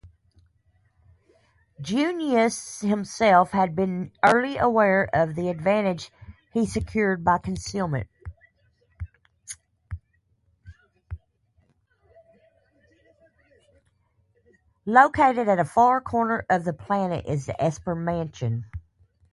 [1.79, 2.27] Located
[15.47, 18.65] at a far corner of the planet is the Esper Mansion.